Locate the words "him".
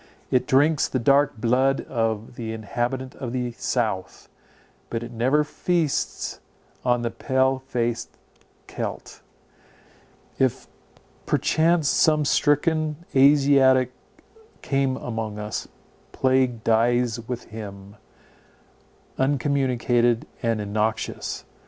17.51-17.95